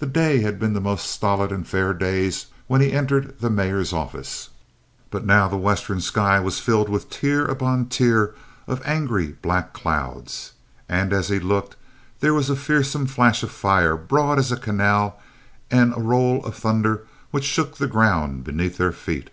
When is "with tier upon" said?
6.88-7.86